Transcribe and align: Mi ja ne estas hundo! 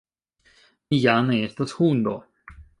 Mi 0.89 0.99
ja 1.03 1.19
ne 1.29 1.37
estas 1.51 1.79
hundo! 1.83 2.19